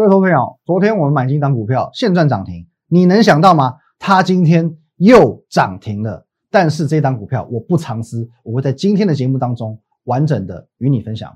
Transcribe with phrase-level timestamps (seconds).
[0.00, 3.74] 各位投朋友，昨天我们买进一档股票，现赚涨停，你能想到吗？
[3.98, 6.26] 它今天又涨停了。
[6.50, 11.30] 但是这档股票我不藏私，我会在今天的节目当中完整的与你分享。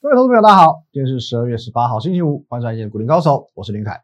[0.00, 4.00] 各位投资朋友，大家好，今天是十二月十八号，星期五，欢迎收看《股林高手》，我是林凯。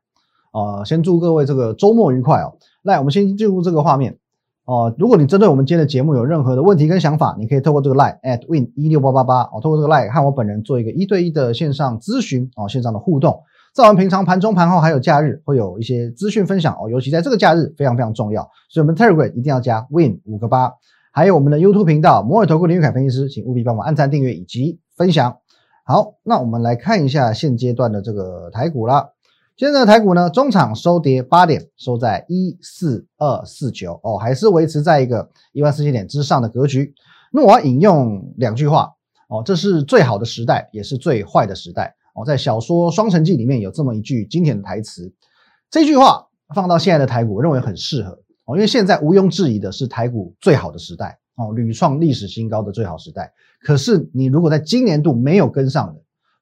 [0.53, 2.59] 呃，先祝各位这个周末愉快哦。
[2.83, 4.19] 来，我们先进入这个画面。
[4.67, 13.43] 哦，如果你针对我们今天的节目有任何的问题跟想法，你可以透过这个 line at win 一六八八八哦，透过这个 line 和我本人做一个一对一的线上咨询哦，线上的互动。
[13.75, 20.73] 在我们平常盘中、盘后还有假日会有一些资讯分享哦，尤其在这个假日非常非常重要，所以我们 Telegram 一定要加 win 五个八，
[21.13, 25.37] 还有我们的 YouTube 频道摩尔投顾林玉凯分析师，请务必帮我按赞、订阅以及分享。
[25.85, 29.11] 好，那我们来看一下现阶段的这个台股啦。
[29.57, 36.93] 现在的台股呢，中场收跌八点，收在一四二四九哦，还是维持在一个一万四千点之上的格局。
[37.31, 38.93] 那我要引用两句话
[39.29, 42.25] 哦，这是最好的时代，也是最坏的时代哦。
[42.25, 45.13] 在小说《双城记》里面有这么一句经典的台词，
[45.71, 48.11] 这句话放到现在的台股，我认为很适合
[48.47, 53.33] 哦，因为现在毋庸置疑的是台股最好的时代哦，屡创历史新高的最好时代。
[53.61, 56.01] 可是你如果在今年度没有跟上的，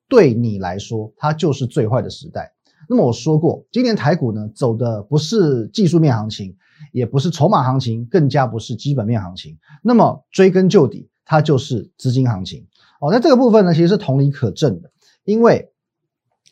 [0.08, 2.50] 对你来说，它就是最坏的时代。
[2.88, 6.54] 那么我说过，今年台股呢走的不是技术面行情，
[6.92, 9.56] 也不是筹码行情，更加不是基本面行情。
[9.82, 12.66] 那么追根究底，它就是资金行情。
[13.00, 14.90] 哦，那这个部分呢，其实是同理可证的，
[15.24, 15.70] 因为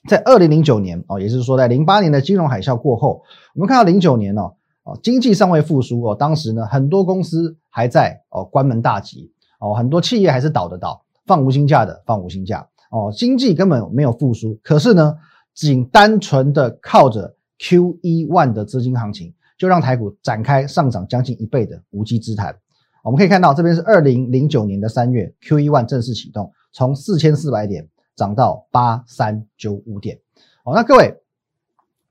[0.09, 3.23] 在二零零九年哦，也就是说在零八年的金融海啸过后，
[3.55, 14.59] 我们看到零九年哦，哦经济尚未复苏哦，当时呢很多公司还在哦关门大吉哦，很多企业还是倒的倒，放无薪假的放无薪假哦，经济根本没有复苏。
[14.63, 15.17] 可是呢。
[15.67, 22.57] 仅单纯的靠着 Q E one 的资金行情，就让台股展开上涨将近一倍的无稽之谈。
[23.05, 27.87] 我们可以看到，这边是二零零九年的三月，Q E one 正式启动，从四千四百点
[28.17, 30.19] 涨到八三九五点。
[30.65, 31.15] 哦，那各位，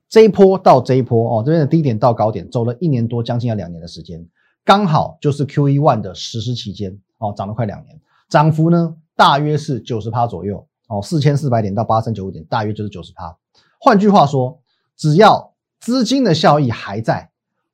[0.08, 4.24] 这一波到这一波哦，这边的低点到高点走了一年多，将近要两年的时间，
[4.64, 10.64] 刚好就是 Q E one 的实施期间哦，涨了快两年，涨幅呢大约是九十趴左右。
[10.88, 13.36] 哦，四千四百点到八三九五点，大约就是九十趴。
[13.82, 14.60] 换句话说，
[14.94, 17.30] 只要资金的效益还在，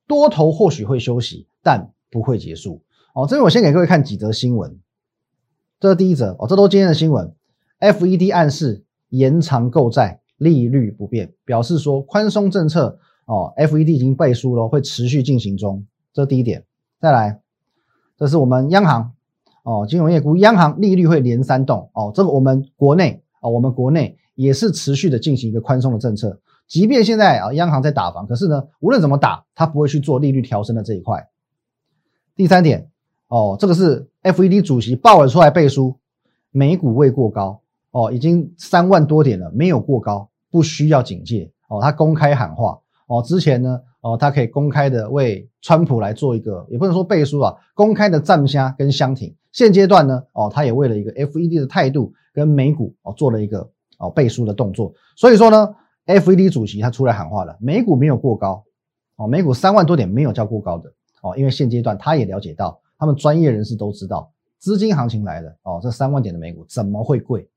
[0.06, 2.80] 多头或许会休息，但不会结束。
[3.12, 4.78] 哦，这边我先给各位看几则新闻。
[5.80, 7.34] 这是第一则哦，这都今天的新闻。
[7.80, 15.84] FED 暗示延长购债利率不变，表示说宽松政策哦，FED 已经背书了，会持续进行中。
[16.12, 16.64] 这是第一点。
[17.00, 17.40] 再来，
[18.16, 19.12] 这是我们央行。
[19.64, 26.38] 哦，金融业股央行利率会连三动哦，这个我们国内啊，我们国内也是持续的进行一个宽松的政策，
[26.68, 31.28] 即便现在啊央行在打房，可是呢，无论怎么打，它不会去做利率调升的这一块。
[32.36, 32.88] 第三点
[33.26, 35.98] 哦，这个是 FED 主席鲍尔出来背书，
[36.52, 37.60] 美股未过高
[37.90, 43.80] 哦，已经三万多点了，没有过高，不需要警戒哦，他公开喊话哦，之前呢。
[44.02, 49.34] 哦，他可以公开的为川普来做一个，也不能说背书啊，公开的站虾跟相挺。
[49.50, 54.92] 现阶段呢，哦，他也为了一个 FED 的态度跟美股哦做了一个哦背书的动作。
[55.16, 55.74] 所以说呢
[56.06, 58.64] ，FED 主席他出来喊话了，美股没有过高，
[59.16, 60.92] 哦，美股三万多点没有叫过高的
[61.22, 67.48] 哦，因为现阶段他也了解到，他们专业人士都知道，资金行情来了哦，这三万点的美股怎么会贵，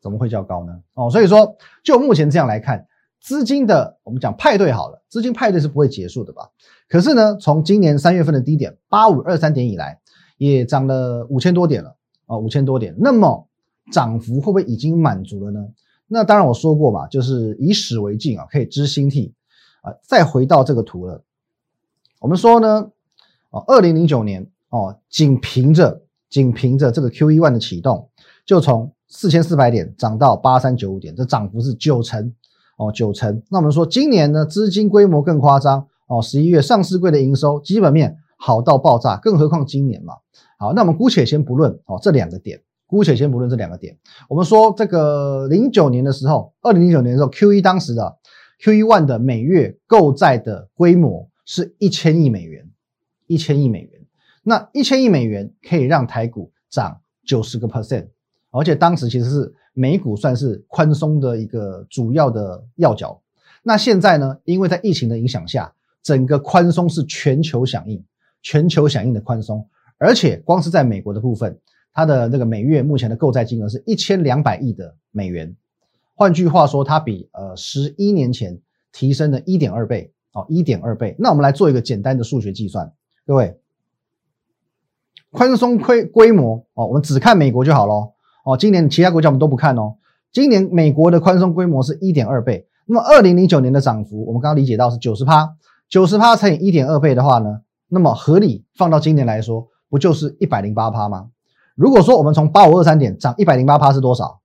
[0.00, 0.80] 怎么会叫高呢？
[0.94, 2.86] 哦，所以说就目前这样来看。
[3.20, 6.48] 资金的我们讲派对好了，资金派对是不会结束的吧？
[6.88, 9.98] 可是呢，从今年三月份的低点八五二三点以来，
[10.36, 12.94] 也涨了五千多点了啊，五千多点。
[12.96, 13.47] 那么
[13.92, 15.60] 涨幅会不会已经满足了呢？
[16.06, 19.34] 那当然我说过嘛，就是以史为镜啊，可以知兴替
[19.82, 19.92] 啊。
[20.02, 21.22] 再回到这个图了，
[22.20, 22.90] 我们说呢，
[23.50, 28.08] 哦，二零零九年哦，仅凭着仅凭着这个 Q E one 的启动，
[28.46, 32.34] 就从四千四百点涨到八三九五点，这涨幅是九成。
[32.78, 33.42] 哦，九成。
[33.50, 36.22] 那我们说今年呢，资金规模更夸张哦。
[36.22, 40.14] 十一月上市柜的营收基本面好到爆炸，更何况今年嘛。
[40.60, 43.96] 好，那我们姑且先不论哦这两个点，姑且先不论这两个点。
[44.28, 48.18] 我们说这个零九年的时候，二零零九年的时候，Q 一当时的
[48.58, 52.68] Q 一 one 的每月购债的规模是一千亿美元，
[53.28, 54.00] 一千亿美元。
[54.42, 58.08] 那一千亿美元可以让台股涨九十个 percent，
[58.50, 59.54] 而且当时其实是。
[59.74, 63.22] 美股算是宽松的一个主要的要角，
[63.62, 64.36] 那现在呢？
[64.42, 68.04] 因为在疫情的影响下，整个宽松是全球响应，
[68.42, 69.64] 全球响应的宽松，
[69.96, 71.56] 而且光是在美国的部分，
[71.98, 75.56] 它的那个每月目前的购债金额是一千两百亿的美元，
[76.14, 78.56] 换句话说，它比呃十一年前
[78.92, 81.16] 提升了一点二倍哦，一点二倍。
[81.18, 82.92] 那我们来做一个简单的数学计算，
[83.26, 83.58] 各位，
[85.32, 88.14] 宽松规规模哦，我们只看美国就好咯。
[88.44, 89.96] 哦，今年其他国家我们都不看哦。
[90.30, 95.52] 今年美国的宽松规模是一点二倍，那么二零零九年的涨幅，我们刚刚理解到是九十趴，
[95.88, 101.30] 九十趴乘以一点二倍的话呢，那么合理放到今年来说，不就是一百零八趴吗？
[101.78, 104.40] 如果说我们从八五二三点涨一百零八趴是多少？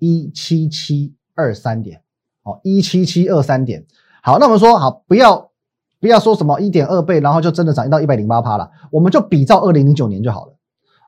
[0.00, 2.02] 一七七二三点，
[2.42, 3.86] 哦，一七七二三点。
[4.20, 5.52] 好，那我们说好，不要
[6.00, 10.56] 不要说什么一点二倍，然后就真的涨到一百零八趴了，我们就比照二零零九年就好了。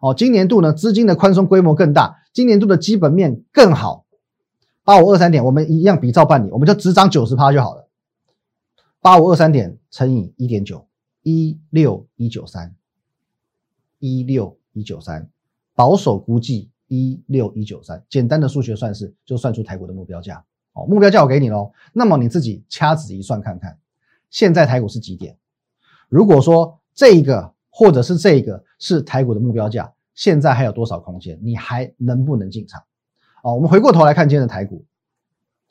[0.01, 4.05] 哦，今年度呢，资金的宽松规模更大，今年度的基本面更好。
[4.85, 7.89] 八五二三点，我们一样比照办理，我们就只涨九十趴就好了。
[9.01, 10.87] 八五二三点乘以一点九，
[11.23, 12.77] 一六一九三，
[13.99, 15.29] 一六一九三，
[15.75, 20.45] 保守估计一六一九三，简单的数学算式就算出台股的目标价。
[20.73, 23.79] 哦，目标价我给你喽，那么你自己掐指一算看看，
[24.31, 25.37] 现在台股是几点？
[26.09, 27.53] 如果说这一个。
[27.75, 31.41] 或者是这个是台股的目标价，现在还有多少空间？
[31.43, 32.83] 你还能不能进场？
[33.43, 34.85] 哦，我们回过头来看今天的台股，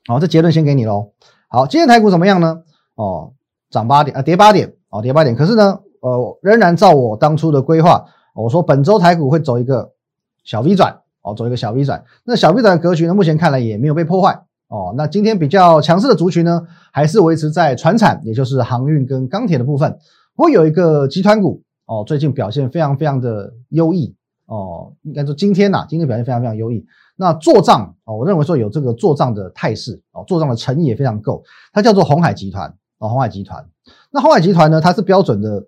[0.08, 1.12] 好，这结论先给你喽。
[1.48, 2.64] 好，今天台股怎么样呢？
[2.96, 3.34] 哦，
[3.70, 5.36] 涨八点啊，跌八点，哦，跌八点。
[5.36, 9.92] 可是呢，呃，仍然照我当初的规划，我说本周台股会走一个
[10.44, 12.04] 小 V 转，哦，走一个小 V 转。
[12.24, 14.94] 那小 V 转的格局呢，目前看来也没有被破坏，哦。
[14.98, 19.98] 那今天比较强势的族群呢，还是维持在船产，也就是航运跟钢铁的部分。
[20.36, 21.62] 会有一个集团股。
[21.88, 26.86] 哦，最近表现非常非常的优异哦，应该说今天呐，今天表现非常非常优异。
[27.18, 31.44] 那做账哦，我认为说有这个做账的态势哦，做账的诚意也非常够。
[31.74, 33.68] 它叫做红海集团哦，红海集团。
[34.10, 35.62] 那红海集团呢，它是标准的，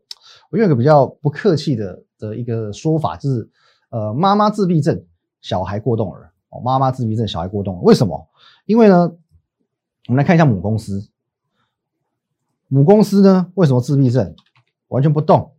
[0.53, 3.49] 我用一个比较不客气的的一个说法，就是
[3.89, 5.03] 呃，妈妈自闭症，
[5.41, 7.81] 小孩过动儿哦，妈妈自闭症，小孩过动。
[7.81, 8.29] 为什么？
[8.67, 9.11] 因为呢，
[10.07, 11.09] 我们来看一下母公司，
[12.67, 14.35] 母公司呢，为什么自闭症，
[14.89, 15.55] 完全不动？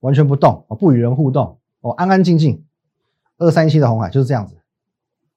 [0.00, 2.64] 完全不动哦，不与人互动哦，安安静静。
[3.36, 4.56] 二三七的红海就是这样子，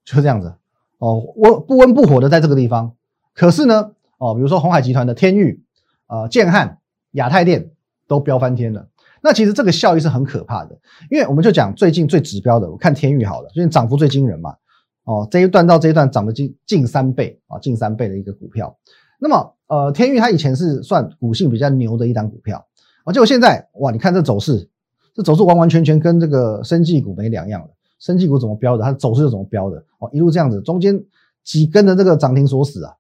[0.05, 0.55] 就是这样子
[0.99, 2.95] 哦，温不温不火的在这个地方。
[3.33, 5.61] 可是呢，哦，比如说红海集团的天域、
[6.07, 6.79] 呃建汉、
[7.11, 7.71] 亚太电
[8.07, 8.87] 都飙翻天了。
[9.21, 10.77] 那其实这个效益是很可怕的，
[11.09, 14.55] 因为我们就讲最近最指标的，我看天域好了，最近涨幅最惊人嘛。
[15.03, 18.77] 哦，这一段到这一段涨了近近三倍啊，近三倍的一个股票。
[19.19, 22.65] 那么呃，天域它以前是算股性比较牛的一档股票。
[23.05, 24.69] 啊，结果现在哇，你看这走势，
[25.15, 27.69] 这走势完完全全跟这个生技股没两样了。
[27.99, 29.77] 生技股怎么标的，它走势就怎么标的。
[29.99, 31.03] 哦，一路这样子，中间
[31.43, 32.93] 几根的这个涨停锁死啊。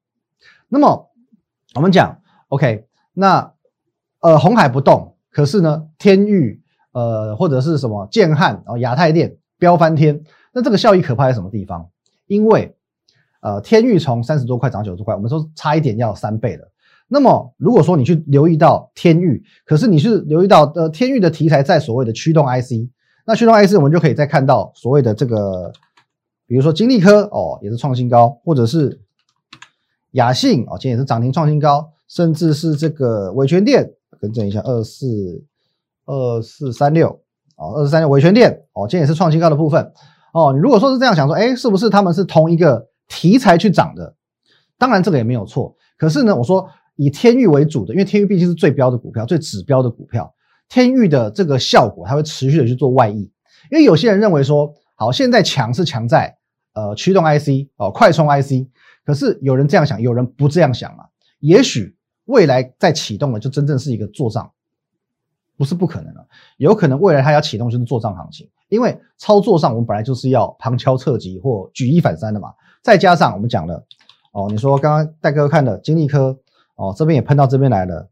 [0.69, 1.09] 那么
[1.75, 3.53] 我们讲，OK，那
[4.21, 6.61] 呃红海不动，可是呢天域
[6.91, 10.23] 呃或者是什么建汉啊亚太电飙翻天，
[10.53, 11.89] 那这个效益可怕在什么地方？
[12.27, 12.75] 因为
[13.41, 16.71] 呃天域从三十多块涨九十块，我们说差一点要三倍了。
[17.09, 22.89] 那么，如果说你去留意到天域，可是你是留意到呃天域的题材在所谓的驱动 IC，
[23.25, 25.71] 那驱动 IC 我们就可以再看到所谓的这个，
[26.45, 28.99] 比如说金利科哦也是创新高，或者是
[30.11, 35.05] 雅信哦今天也是涨停创新高，甚至是这个伟权电，更正一下二四
[36.05, 37.09] 二四三六
[37.55, 39.91] 哦二四三六维权电哦今天也是创新高的部分
[40.33, 44.15] 哦，你如果说是这样想说，哎是不是他们是同一个题材去涨的？
[44.77, 46.69] 当然这个也没有错，可是呢我说。
[46.99, 50.33] 以天域为主的，因为天域毕竟是最标的股票、最指标的股票。
[50.67, 53.31] 天域的这个效果，它会持续的去做外溢。
[53.69, 56.35] 因为有些人认为说，好，现在强是强在
[56.73, 58.67] 呃驱动 IC 哦，快充 IC。
[59.05, 61.05] 可是有人这样想，有人不这样想啊。
[61.39, 61.95] 也许
[62.27, 64.49] 未来再启动了，就真正是一个做账，
[65.57, 66.25] 不是不可能了。
[66.55, 72.53] 有可能未来它要启动就是做账行情，因为操作上我们本来就是要旁敲侧击或举一反三的嘛。
[72.81, 73.83] 再加上我们讲了
[74.31, 76.37] 哦，你说刚刚戴哥看的金利科。
[76.79, 78.07] 哦，这边也喷到这边来了，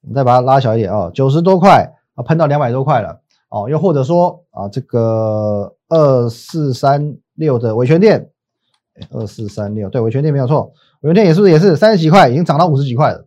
[0.00, 8.30] 我们再把它拉小一点哦，九十多块啊，喷到两百多块了哦，又或者说啊，这个二四三六的维权店，
[9.10, 13.26] 二四三六对维权店没有错，维权店也是不是也是三十几块，已经涨到五十几块了？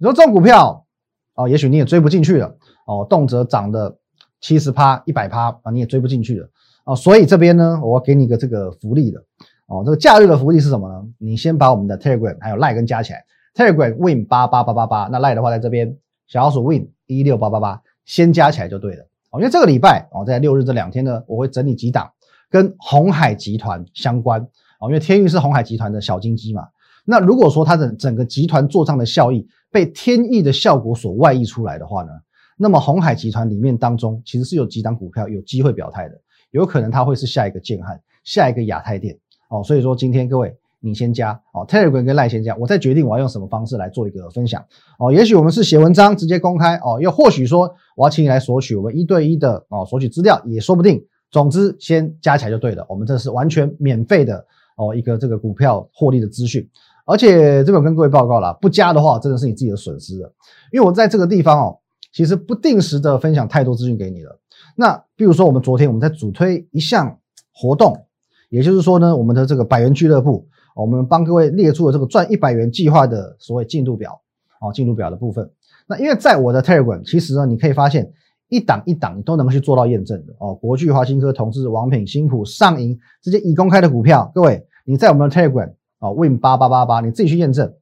[0.00, 0.86] 你说这种股票
[1.34, 3.98] 哦，也许你也追不进去了哦，动辄涨的
[4.40, 6.48] 七十趴、一百趴啊，你也追不进去了
[6.86, 9.22] 哦，所以这边呢，我给你个这个福利的
[9.66, 11.06] 哦，这个假日的福利是什么呢？
[11.18, 13.22] 你先把我们的 Telegram 还有 Line 跟加起来。
[13.54, 19.38] Telegram Win 八八八八八，那赖的话在这边，小老鼠 Win 一六八八八，先加起来就对了哦。
[19.38, 22.10] 因为这个礼拜哦，在六日这两天呢，我会整理几档
[22.48, 24.40] 跟红海集团相关
[24.80, 26.68] 哦，因为天域是红海集团的小金鸡嘛。
[27.10, 32.10] 那如果说它的整个集团做账的效益被天意的效果所外溢出来的话呢，
[32.56, 36.14] 那么红海集团里面当中其实是有几档股票有机会表态的，
[36.52, 39.18] 有可能它会是下一个建汉，下一个亚太电
[39.50, 39.60] 哦。
[39.64, 44.64] 所以说今天各位你先加哦，Telegram 跟赖先加，我再决定我要用什么方式来做一个分享
[44.98, 45.12] 哦。
[45.12, 51.04] 也许我们是写文章直接公开哦，又或许说我要请你来索取我们一对一的哦索取资料也说不定。
[51.30, 54.44] 总之先加起来就对了，我们这是完全免费的
[54.76, 56.68] 哦一个这个股票获利的资讯，
[57.10, 60.32] 而且这边跟各位报告了，不加的话真的是你自己的损失了，
[60.72, 61.78] 因为我在这个地方哦，
[62.12, 64.38] 其实不定时的分享太多资讯给你了。
[64.76, 67.18] 那比如说我们昨天我们在主推一项
[67.52, 68.06] 活动，
[68.48, 70.46] 也就是说呢，我们的这个百元俱乐部。
[70.76, 74.18] 我们帮各位列出了这个赚一百元计划的所谓进度表，
[74.62, 75.50] 哦，进度表的部分。
[75.86, 78.10] 那因为在我的 Telegram，其实呢，你可以发现
[78.48, 80.54] 一档一档都能去做到验证的哦。
[80.54, 87.72] 国巨、华新科、同志、王品、新普、上银这些已公开的股票，各位你在我们的 Telegram 哦，Win 八八八八，你自己去验证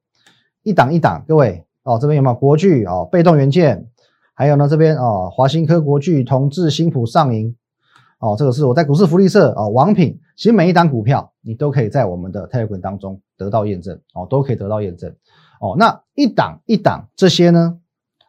[0.63, 1.25] 一档一档。
[1.27, 3.89] 各位哦，这边有没有国巨哦，被动元件，
[4.35, 7.57] 还有呢这边哦，华新科、国巨、同志、新普、上银。
[8.21, 15.15] 哦，这个是我在股市福利社啊，王品，其实每一档股票你都可以在我们的 Telegram 当中得到验证哦，都可以得到验证
[15.61, 15.77] 哦。
[15.79, 17.79] 那一档一档这些呢，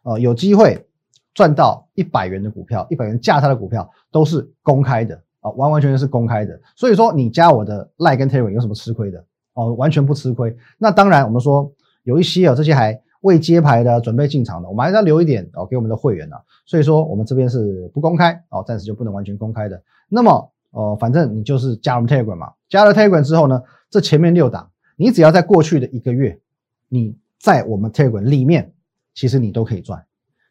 [0.04, 0.86] 呃，有机会
[1.34, 6.62] 赚到一百元的股票，一百元价差的股票都是公开的啊，完完全全是公开的。
[6.76, 9.26] 所以说你加我的 Line 跟 Telegram 有什么吃亏的
[9.60, 9.74] 哦？
[9.74, 10.56] 完全不吃亏。
[10.78, 11.72] 那当然，我们说
[12.04, 13.02] 有一些啊，这些还。
[13.22, 16.38] 未接牌的、准备进场的，我们还是要留一点哦，给我们的会员呢。
[16.66, 19.84] 所以说，我们这边是不公开哦，暂时就不能完全公开的。
[20.08, 26.40] 那么，呃，反正你就是加入 Telegram 嘛，加了 Telegram 之后呢，这前面六档，你只要在过去的一个月，
[26.88, 28.72] 你在我们 Telegram 里面，
[29.14, 30.02] 其实你都可以赚，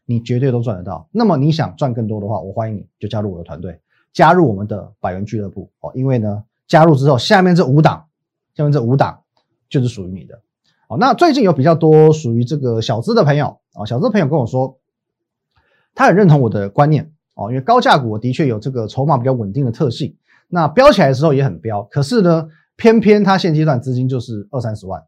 [0.05, 1.09] 你绝对都赚得到。
[1.11, 3.81] 那么你想赚更多的话，我欢迎你就加入我的团队，
[4.13, 5.91] 加入我们的百元俱乐部哦。
[5.95, 8.05] 因为呢，加入之后，下面这五档，
[8.59, 9.23] 下面这五档
[9.69, 10.41] 就是属于你的。
[10.89, 14.81] 哦，那最近有比较多属于这个小资的朋友啊，小资朋友跟我说，
[15.95, 20.17] 他很认同我的观念哦，因为高价股的确有这个筹码比较稳定的特性，
[20.49, 25.01] 那飙起来的时候也很飙，可是呢，偏偏他现阶段资金就是二三十万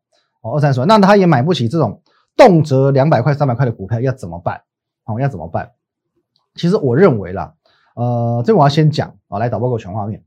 [0.43, 2.01] 哦，二三十万，那他也买不起这种
[2.37, 4.63] 动辄两百块、三百块的股票，要怎么办？
[5.07, 5.73] 哦，要怎么办？
[6.55, 7.55] 其实我认为啦，
[7.97, 10.23] 呃，这我要先讲啊，来导报个全画面，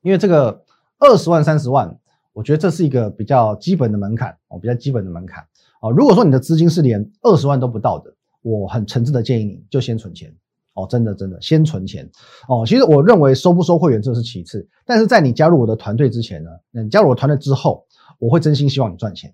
[0.00, 0.64] 因为这个
[0.98, 1.98] 二十万、三十万。
[2.40, 5.44] 我觉得这是一个比较基本的门槛哦，比较基本的门槛
[5.82, 5.90] 哦。
[5.90, 10.34] 如果说你的资金是连二十万都不到的，我很诚挚的建议你就先存钱
[10.72, 12.10] 哦，真的真的先存钱
[12.48, 12.64] 哦。
[12.66, 17.84] 其实我认为收不收会员这是其次，但是在你加入我的团队之前呢，你加入我团队之后，
[18.18, 19.30] 我会真心希望你赚钱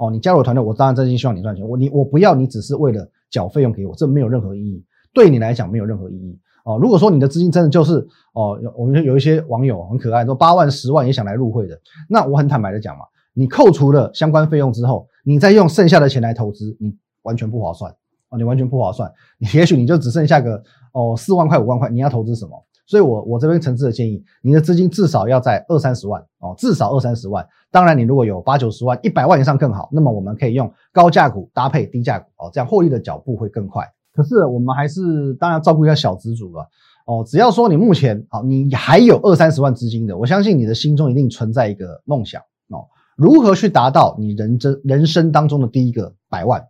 [0.00, 0.10] 哦。
[0.10, 1.64] 你加入我团队，我当然真心希望你赚钱。
[1.64, 6.36] 我你我不要你只是为了缴费用给我，这没有任何意义，对你来讲没有任何意义。
[6.64, 17.90] 哦，如果说你的资金真的就是哦，我们有一些网友很可爱，说八万、十万也想来入会的，那我很坦白的讲嘛，你扣除了相关费用之后，你再用剩下的钱来投资，你完全不划算
[18.30, 20.62] 哦，你完全不划算，你也许你就只剩下个
[20.92, 22.52] 哦四万块、五万块，你要投资什么？
[22.86, 27.46] 所以我我这边诚挚的建议，你的资金至少要在二三十万哦，至少二三十万。
[27.70, 33.88] 当然，你如果有八九十万、一百万以上更好，那么我们可以用高价股搭配低价股哦，这样获利的脚步会更快。
[34.12, 36.68] 可是我们还是当然照顾一下小资主了
[37.06, 37.24] 哦。
[37.26, 42.86] 只要说你目前好，你还有二三十万资金的，我相信你的心中一定存在一个梦想哦。
[43.16, 46.66] 如何去达到你人真人生当中的第一个百万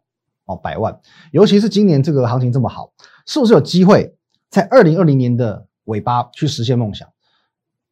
[0.47, 0.57] 哦？
[0.57, 1.01] 百万，
[1.33, 2.93] 尤其是今年这个行情这么好，
[3.27, 4.17] 是不是有机会
[4.49, 7.09] 在二零二零年的尾巴去实现梦想？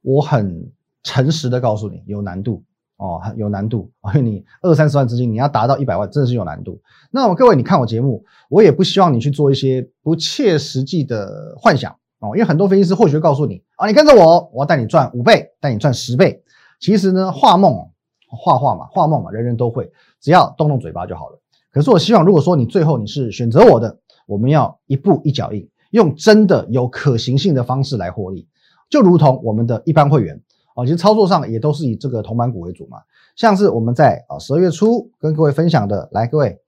[0.02, 2.64] 我很诚实的告诉你，有难度。
[2.98, 6.80] 哦，有难度因为你二三十万资金，你要达到一百万，真的是有难度。
[7.12, 16.42] 那么各位，你看我节目，我也不希望你去做一些不切实际的幻想哦，因为很多分析师或许会告诉你啊，你跟着我，我要带你赚五倍，带你赚十倍。
[16.80, 17.88] 其实呢，画梦，
[18.28, 19.88] 画画嘛，画梦嘛，人人都会，
[20.20, 21.40] 只要动动嘴巴就好了。
[21.70, 28.48] 可是我希望，如果说你最后你是选择我的，我们要一步一脚印，用真的有可行性的方式来获利，
[28.90, 30.42] 就如同我们的一般会员。
[30.78, 32.98] 哦，其实操作上也都是以这个铜板股为主嘛，
[33.34, 36.60] 像是我们在啊十二月初跟各位分享的，来各位，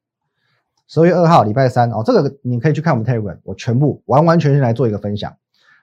[0.88, 5.32] 十二月二号礼拜三哦，这个你可以去看我们 Telegram，我全部完完全全来做一个分享。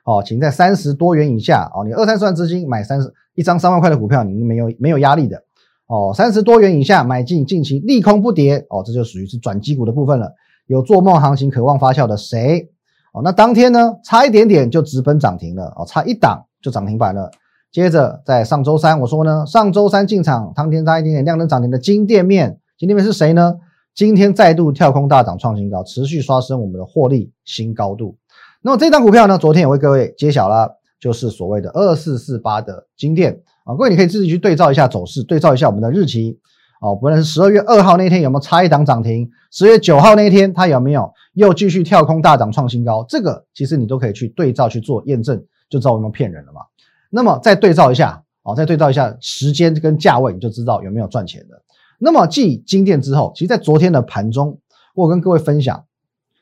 [0.04, 5.42] 哦，请在三十多元以下哦，你二三十万资金买三十一张三万块的股票，你没有没有压力的
[5.88, 10.34] 哦，三十多元以下买进进行利空不跌哦，这就属于是转机股的部分了。
[10.66, 12.70] 有做梦行情渴望发酵的谁？
[13.14, 17.32] 哦，那当天呢差一点点就直奔涨停了哦，差一档就涨停板了。
[17.72, 23.56] 接着在上周三，我说呢，上周三进场，当天差一点点亮灯涨停的金店面，金店面是谁呢？
[23.94, 28.16] 今天再度跳空大涨创新高，持续刷新我们的获利新高度。
[28.62, 36.40] 那么这张股票呢，昨天也为各位揭晓了，就是所谓的二四四八的金店啊，各位你可以自己去对照一下走势，对照一下我们的日期
[36.80, 46.62] 哦，不论是十二月二号那天有没有差一档涨停，十月九号那天它有没有又继续跳空大涨创新高，这个其实你都可以去对照去做验证，就知道有没有骗人了嘛。
[47.10, 51.62] 那么再对照一下哦，再对照一下时间跟价位，你就知道有没有赚钱的。
[52.00, 54.60] 那么继金店之后，其实在昨天的盘中，
[54.94, 55.84] 我跟各位分享，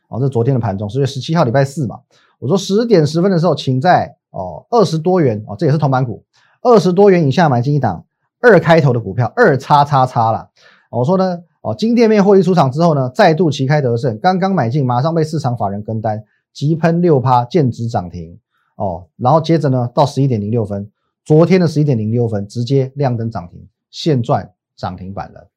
[0.09, 1.99] 哦，这昨天的盘中，十月十七号礼拜四嘛，
[2.39, 6.23] 我说十点十分的时候，请在哦二十多元哦，这也是同板股，
[6.61, 8.05] 二十多元以下买进一档
[8.41, 10.49] 二开头的股票，二叉叉叉啦。
[10.91, 18.37] 我说呢，哦，金店面获利出场之后呢，再度旗开得胜，刚刚买进，马上被市场法人跟单，急喷六趴，见指涨停
[18.75, 20.91] 哦，然后接着呢，到十一点零六分，
[21.23, 25.49] 昨天的十一点零六分直接亮灯涨停，现赚涨停板了。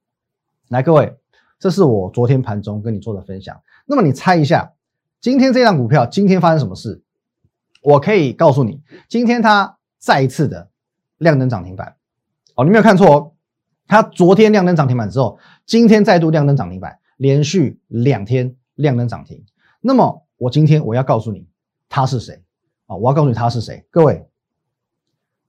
[0.69, 1.17] 来，各位，
[1.59, 3.61] 这是我昨天盘中跟你做的分享。
[3.87, 4.73] 那么你猜一下，
[5.21, 7.03] 今天这档股票今天发生什么事？
[7.83, 10.71] 我可以告诉你，今天它再一次的
[11.17, 11.97] 亮灯涨停板。
[12.55, 13.33] 哦，你没有看错哦，
[13.87, 19.45] 它昨天亮灯涨停板之后，今天再度亮灯涨停板，连续两天亮灯涨停。
[19.81, 21.49] 那么我今天我要告诉你，
[21.89, 22.43] 他是谁
[22.89, 22.97] 啊？
[22.97, 23.87] 我要告诉你他是谁。
[23.91, 24.27] 各位，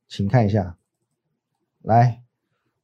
[0.07, 0.77] 请看一下，
[1.81, 2.21] 来。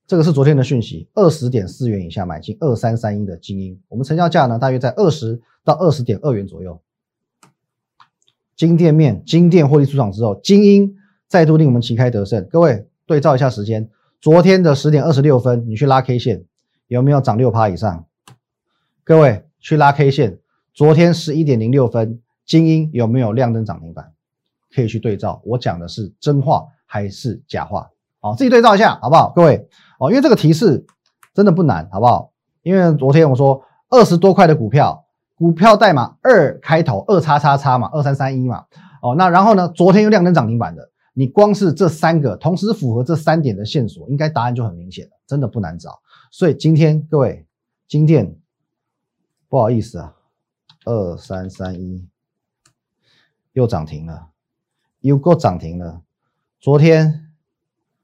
[0.08, 6.80] 这个是昨天的讯息，二十点四元以下买进二三三一的精英，我们成交价呢大约在二十到二十点二元左右。
[8.56, 10.96] 金店面，金店获利出场之后，精英
[11.28, 12.48] 再度令我们旗开得胜。
[12.48, 13.90] 各位对照一下时间，
[14.22, 16.46] 昨天的十点二十六分，你去拉 K 线
[16.88, 18.06] 有没有涨六趴以上？
[19.04, 20.40] 各位去拉 K 线，
[20.72, 24.14] 昨天十一点零六分，精英有没有亮灯涨停板？
[24.75, 27.89] 可以去对照，我讲的是真话还是假话？
[28.20, 29.32] 好，自己对照一下好不好？
[29.34, 29.70] 各位。
[30.00, 30.86] 哦，因为这个提示
[31.34, 32.34] 真的不难，好不好？
[32.63, 35.05] 因为昨天我说二十多块的股票，
[35.36, 38.65] 股票代码二开头，二叉叉叉嘛，二三三一嘛。
[39.01, 39.70] 哦，那然后呢？
[39.70, 46.01] 昨天又亮灯涨停板的，你光是这三个同时符合这三点的线索，应该答案就很明显了，真的不难找。
[46.32, 47.48] 所以今天各位，
[47.88, 48.36] 今天
[49.48, 50.13] 不好意思啊，
[50.86, 52.05] 二三三一
[53.53, 54.27] 又涨停了，
[55.08, 56.02] 又够涨停了。
[56.60, 57.32] 昨天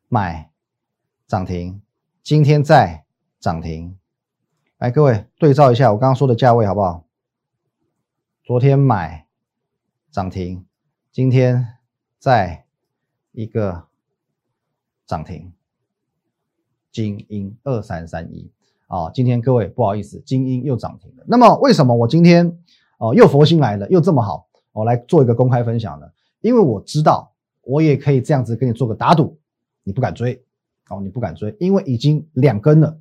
[0.08, 0.50] 买。
[1.28, 1.82] 涨停，
[2.22, 3.06] 今天再
[3.40, 3.98] 涨停，
[4.80, 7.06] 来各位对照一下我刚刚说的价位好不好？
[8.44, 9.26] 昨天买
[10.12, 10.66] 涨停，
[11.10, 11.78] 今天
[12.20, 12.66] 再
[13.32, 13.88] 一个
[15.08, 15.54] 涨停，
[16.92, 18.52] 精英二三三一
[18.88, 21.24] 啊，今天各位不好意思，精英又涨停了。
[21.30, 22.60] 那么为什么我今天
[22.98, 26.12] 哦又佛心来了，又这么好，我来做一个公开分享呢？
[26.42, 27.32] 因为我知道
[27.64, 29.40] 我也可以这样子跟你做个打赌，
[29.84, 30.44] 你不敢追。
[30.90, 33.00] 哦，你不敢追，因为已经两根了，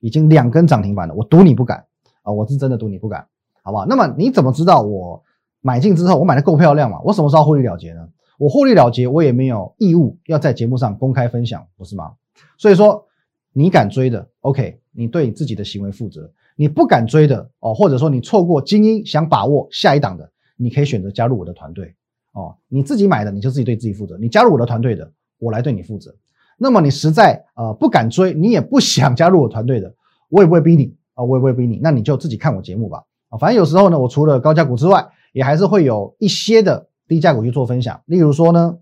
[0.00, 1.86] 已经两根涨停板了，我赌你不敢
[2.22, 2.32] 啊！
[2.32, 3.28] 我是真的赌你不敢，
[3.62, 3.86] 好不好？
[3.86, 5.22] 那么你怎么知道我
[5.60, 6.98] 买进之后我买的够漂亮嘛？
[7.04, 8.08] 我什么时候获利了结呢？
[8.40, 12.14] 我获利了结，我也没有义务要在节目上公开分享，不是吗？
[12.56, 13.06] 所以说
[13.52, 16.22] 你敢追的，OK，你对你自己的行为负责；
[16.56, 21.94] 你不敢追的哦，或者说你错过精英想把握下一档的，你可以选择加入我的团队
[22.38, 22.56] 哦。
[22.68, 26.14] 你自己买的，你就自己对自己负责；你加入我的团队的，我来对你负责。
[26.56, 29.94] 那么你实在呃不敢追，你也不想加入我团队的，
[30.28, 38.00] 我也不会逼你啊，我也不会逼你，那你就自己看我节目吧啊，反正有时候呢，我除了高价股之外，也还是会有一些的低价股去做分享。
[38.06, 38.78] 例如说呢，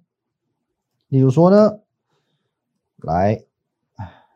[1.08, 1.78] 例如说呢，
[2.98, 3.42] 来，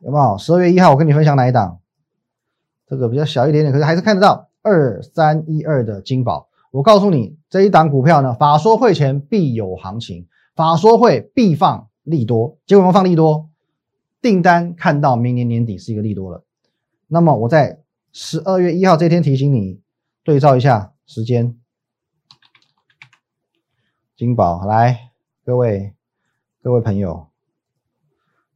[0.02, 0.36] 有没有？
[0.36, 1.78] 十二月一号我跟你分享哪一档？
[2.86, 6.49] 这个比较小一点点，可是还是看得到二三一二的金宝。
[6.70, 11.88] 我告诉你，这一档股票呢，法说会前必有行情，法说会必放。
[12.02, 13.50] 利多，结果我们放利多，
[14.22, 16.44] 订单看到明年年底是一个利多了。
[17.06, 19.80] 那么我在十二月一号这天提醒你，
[20.24, 21.56] 对照一下时间。
[24.16, 25.12] 金宝来，
[25.44, 25.94] 各位
[26.62, 27.28] 各位朋友，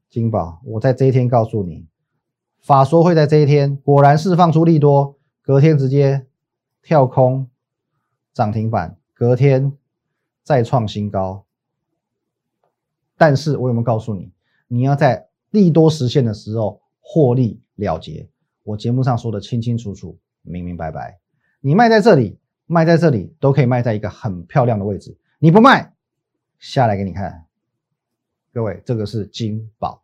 [0.09, 1.87] 金宝，我在这一天告诉你，
[2.61, 6.27] 法说会在这一天果然释放出利多，隔天直接
[6.83, 7.49] 跳空
[8.35, 9.73] 涨停板，隔天
[10.43, 11.47] 再创新高。
[13.17, 14.33] 但是我有没有告诉你，
[14.67, 18.29] 你要在利多实现的时候获利了结？
[18.65, 21.21] 我节目上说的清清楚楚、明明白白。
[21.61, 25.17] 你卖在这里，卖在这里，都可以卖在一个很漂亮的位置。
[25.39, 25.95] 你不卖，
[26.59, 27.47] 下来给你看。
[28.53, 30.03] 各位，这个是金宝，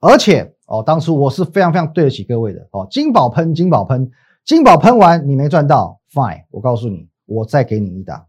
[0.00, 2.86] 而且哦，当初我是非常非常对得起各位的哦。
[2.90, 4.10] 金宝喷，金宝喷，
[4.44, 6.44] 金宝喷完你没赚到，fine。
[6.50, 8.26] 我告诉你，我再给你一档，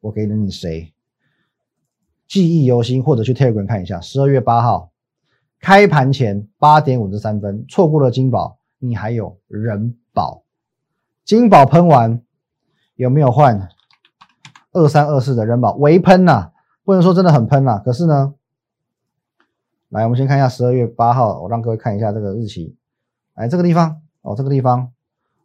[0.00, 0.92] 我给了你谁？
[2.26, 4.90] 记忆犹新，或者去 Telegram 看一下，十二月八号
[5.60, 10.42] 开盘前八点五十三分，错过了金宝，你还有人保，
[11.24, 12.20] 金宝喷完
[12.96, 13.68] 有没有换
[14.72, 15.72] 二三二四的人保？
[15.76, 16.50] 微喷呐，
[16.82, 18.34] 不能说真的很喷呐，可是呢，
[19.90, 22.74] 来我们先看一下十二月八号，我让各位看一下这个日期，
[23.34, 24.92] 来这个地方哦，这个地方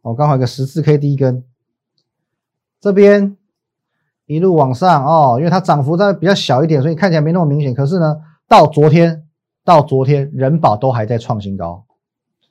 [0.00, 1.44] 哦，刚好一个十字 K 第一根，
[2.82, 3.38] 这边。
[4.26, 7.74] 一路往上哦，因为它涨幅在比较小一点，所以看起来没那么明显。
[7.74, 8.16] 可是呢，
[8.48, 9.26] 到昨天，
[9.62, 11.84] 到昨天人保都还在创新高，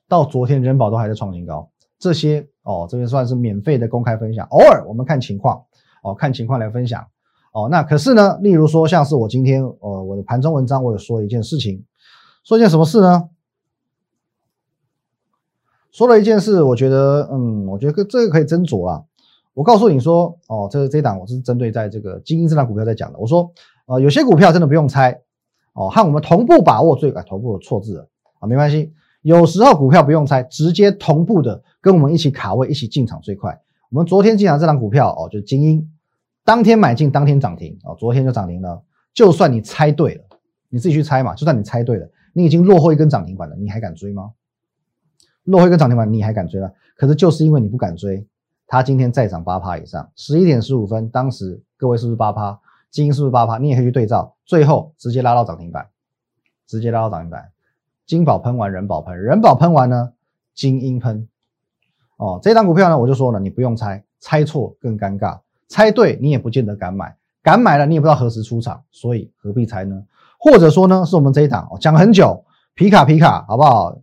[0.08, 1.72] 到昨天人保都还在创新高。
[1.98, 5.64] 这些哦，这边算是免费的公开分享，偶尔我们看情况
[6.04, 7.08] 哦，看情况来分享
[7.54, 7.68] 哦。
[7.72, 11.84] 那可是呢，例如说像是我今天呃我的盘中文章，我有说一件事情，
[12.44, 13.30] 说一件什么事呢？
[15.92, 19.04] 说了一件事，我觉得嗯，我觉得这个可以斟酌啊。
[19.54, 23.20] 我告诉你说哦，这这一档我是针对在这个精英这档股票在讲的。
[23.20, 23.52] 我说
[23.86, 25.22] 呃，有些股票真的不用猜
[25.74, 28.08] 哦，和我们同步把握最啊，同步的错字了
[28.40, 28.94] 啊，没关系。
[29.22, 33.62] 有时候股票不用猜，直接同步的跟我们一起卡位，一起进场最快。
[33.90, 35.92] 我们昨天进场这档股票哦，就是精英，
[36.44, 38.82] 当天买进，当天涨停哦，昨天就涨停了。
[39.14, 40.24] 就算你猜对了，
[40.70, 41.36] 你自己去猜嘛。
[41.36, 44.32] 就算你猜对了，你已经落后一根涨停板了，你还敢追吗？
[45.44, 46.72] 落后一根涨停板，你还敢追吗？
[46.96, 48.26] 可是就是因为你不敢追，
[48.72, 52.58] 它今天再涨八趴以上，十一点十五分，当时各位是不是八趴？
[52.90, 53.58] 精英是不是八趴？
[53.58, 55.90] 你也可以去对照，最后直接拉到涨停板，
[56.66, 57.52] 直接拉到涨停板。
[58.06, 60.14] 金宝喷完，人保喷，人保喷完呢，
[60.56, 61.28] 精英喷。
[62.16, 70.02] 哦，这张股票呢，我就说了，你不用猜，猜错更尴尬，猜对你也不见得敢买，敢买了你也不知道何时出场，所以何必猜呢？
[70.40, 74.00] 或者说呢，是我们这一档讲很久，皮卡皮卡，好不好？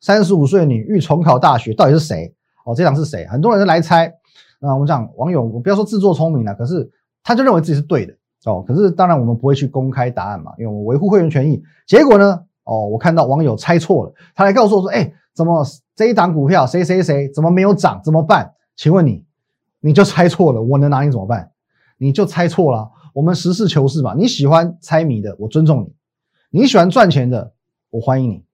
[0.00, 2.34] 三十五岁女欲重考大学，到底是谁？
[2.68, 3.26] 哦，这档是谁？
[3.26, 4.12] 很多人都来猜。
[4.60, 6.90] 那我们讲网友，我不要说自作聪明了，可是
[7.22, 8.62] 他就认为自己是对的哦。
[8.66, 11.62] 可是当然我们不会去公开答案嘛，因为我们维护会员权益。
[11.86, 12.44] 结果呢？
[12.64, 15.64] 哦，我看到网友猜错了，他来告诉我说：“哎，怎么
[15.96, 17.98] 这一档股票谁谁谁怎么没有涨？
[18.04, 18.52] 怎么办？
[18.76, 19.24] 请问你，
[19.80, 21.50] 你就猜错了，我能拿你怎么办？
[21.96, 22.90] 你就猜错了。
[23.14, 25.86] 我们实事求是吧，你喜欢猜谜的，我尊重你；
[26.50, 27.54] 你喜欢赚钱的，
[27.88, 28.44] 我欢迎你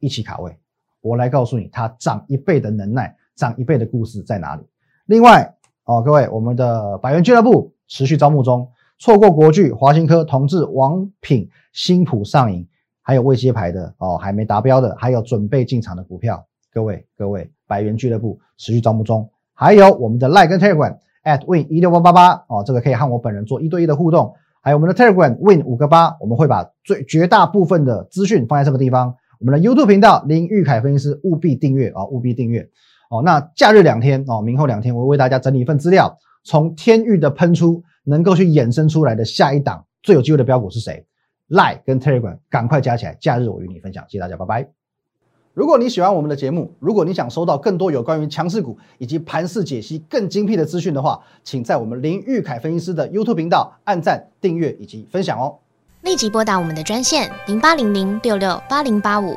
[0.00, 0.58] 一起卡位。
[1.00, 4.62] 我来告诉你，它涨一倍的能耐，涨一倍的故事在哪里？
[5.06, 8.68] 另外，哦，各位，我们的百元俱乐部持续招募中，
[8.98, 12.66] 错过国巨、华新科、同志、王品、新普上影。”
[13.04, 32.70] 还有未接牌的哦，还没达标的，还有准备进场的股票，各位各位，百元俱乐部持续招募中，还有我们的 Line 跟 Telegram at win 一六八八八哦，这个可以和我本人做一对一的互动，还有我们的 Telegram win 五个八，我们会把最绝大部分的资讯放在这个地方，我们的 YouTube 频道林玉凯分析师务必订阅啊，务必订阅
[33.12, 33.22] 哦。
[33.22, 41.06] 那假日两天哦，明后两天我会为大家整理一份资料，从天域的喷出能够去衍生出来的下一档最有机会的标股是谁
[41.50, 44.68] ？Lie 跟 Telegram 赶快加起来，假日我与你分享，谢谢大家，拜拜。
[45.54, 55.58] 如果你喜欢我们的节目，如果你想收到更多有关于强势股以及盘势解析更精辟的资讯的话，请在我们林玉凯分析师的 YouTube 频道按赞、订阅以及分享哦。
[56.00, 59.36] 立即拨打我们的专线零八零零六六八零八五